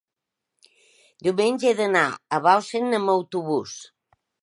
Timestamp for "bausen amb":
2.49-3.17